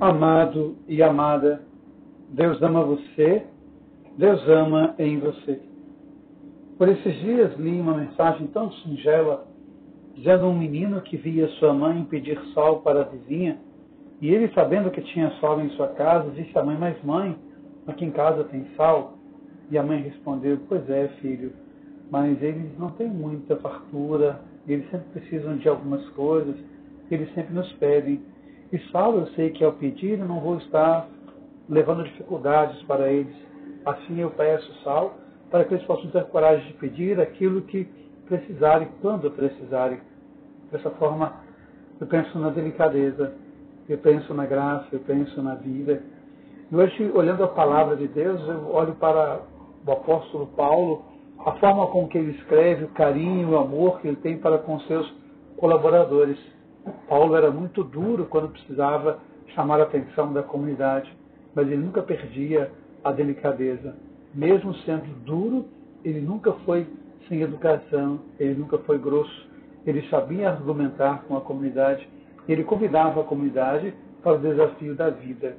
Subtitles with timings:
[0.00, 1.60] Amado e amada,
[2.30, 3.44] Deus ama você,
[4.16, 5.60] Deus ama em você.
[6.78, 9.46] Por esses dias li uma mensagem tão singela,
[10.14, 13.58] dizendo um menino que via sua mãe pedir sol para a vizinha,
[14.22, 17.36] e ele, sabendo que tinha sol em sua casa, disse à mãe, mas mãe,
[17.86, 19.18] aqui em casa tem sal?
[19.70, 21.52] E a mãe respondeu, pois é, filho,
[22.10, 26.56] mas eles não têm muita fartura, eles sempre precisam de algumas coisas,
[27.10, 28.22] eles sempre nos pedem.
[28.72, 31.08] E sal eu sei que ao pedir eu não vou estar
[31.68, 33.34] levando dificuldades para eles.
[33.84, 35.14] Assim eu peço sal
[35.50, 37.88] para que eles possam ter coragem de pedir aquilo que
[38.26, 40.00] precisarem, quando precisarem.
[40.70, 41.32] Dessa forma,
[42.00, 43.34] eu penso na delicadeza,
[43.88, 46.00] eu penso na graça, eu penso na vida.
[46.70, 49.40] E hoje, olhando a palavra de Deus, eu olho para
[49.84, 51.02] o apóstolo Paulo,
[51.44, 54.78] a forma com que ele escreve, o carinho, o amor que ele tem para com
[54.80, 55.12] seus
[55.56, 56.38] colaboradores.
[57.08, 59.18] Paulo era muito duro quando precisava
[59.54, 61.12] chamar a atenção da comunidade,
[61.54, 62.70] mas ele nunca perdia
[63.02, 63.96] a delicadeza.
[64.34, 65.66] Mesmo sendo duro,
[66.04, 66.86] ele nunca foi
[67.28, 69.48] sem educação, ele nunca foi grosso,
[69.86, 72.08] ele sabia argumentar com a comunidade,
[72.48, 75.56] ele convidava a comunidade para o desafio da vida.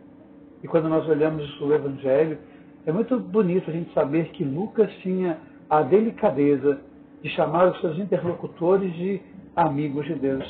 [0.64, 2.38] E quando nós olhamos o Evangelho,
[2.86, 5.38] é muito bonito a gente saber que Lucas tinha
[5.70, 6.80] a delicadeza
[7.22, 9.22] de chamar os seus interlocutores de
[9.56, 10.46] amigos de Deus.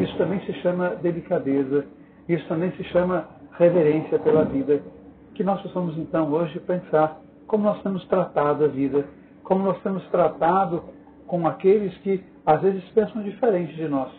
[0.00, 1.86] Isso também se chama delicadeza,
[2.28, 4.82] isso também se chama reverência pela vida.
[5.34, 9.04] Que nós possamos então hoje pensar como nós temos tratado a vida,
[9.42, 10.82] como nós temos tratado
[11.26, 14.10] com aqueles que às vezes pensam diferente de nós.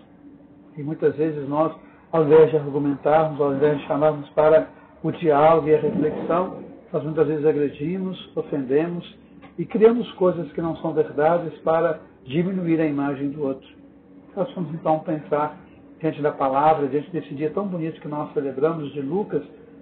[0.77, 1.73] E muitas vezes nós,
[2.11, 4.67] ao invés de argumentarmos, ao invés de chamarmos para
[5.01, 9.17] o diálogo e a reflexão, nós muitas vezes agredimos, ofendemos
[9.57, 13.84] e criamos coisas que não são verdades para diminuir a imagem do outro.
[14.35, 15.57] Nós vamos então pensar
[15.99, 19.41] diante da palavra, diante desse dia tão bonito que nós celebramos de Lucas,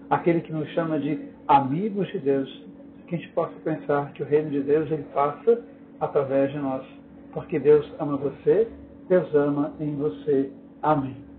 [0.09, 2.63] aquele que nos chama de amigos de Deus,
[3.07, 5.59] que a gente possa pensar que o reino de Deus ele passa
[5.99, 6.85] através de nós,
[7.33, 8.67] porque Deus ama você,
[9.09, 10.51] Deus ama em você.
[10.83, 11.32] Amém.